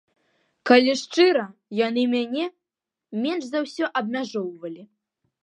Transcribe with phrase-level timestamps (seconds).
[0.69, 1.43] Калі шчыра,
[1.87, 2.47] яны мяне
[3.27, 4.83] менш за ўсё абмяжоўвалі.